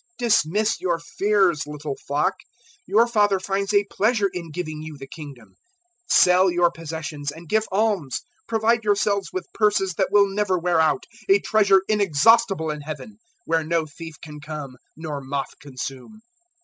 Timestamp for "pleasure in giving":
3.91-4.81